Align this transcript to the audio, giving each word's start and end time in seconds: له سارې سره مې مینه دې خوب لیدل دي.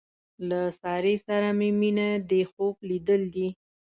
له 0.49 0.61
سارې 0.81 1.15
سره 1.27 1.47
مې 1.57 1.69
مینه 1.79 2.09
دې 2.29 2.41
خوب 2.51 2.75
لیدل 2.89 3.21
دي. 3.35 3.47